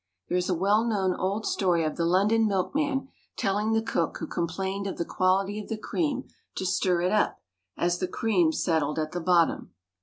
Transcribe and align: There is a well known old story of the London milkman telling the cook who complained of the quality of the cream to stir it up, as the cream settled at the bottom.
There 0.29 0.37
is 0.39 0.49
a 0.49 0.55
well 0.55 0.83
known 0.83 1.13
old 1.13 1.45
story 1.45 1.83
of 1.83 1.95
the 1.95 2.07
London 2.07 2.47
milkman 2.47 3.09
telling 3.37 3.71
the 3.73 3.83
cook 3.83 4.17
who 4.17 4.25
complained 4.25 4.87
of 4.87 4.97
the 4.97 5.05
quality 5.05 5.59
of 5.61 5.69
the 5.69 5.77
cream 5.77 6.27
to 6.55 6.65
stir 6.65 7.01
it 7.03 7.11
up, 7.11 7.39
as 7.77 7.99
the 7.99 8.07
cream 8.07 8.51
settled 8.51 8.97
at 8.97 9.11
the 9.11 9.21
bottom. 9.21 9.75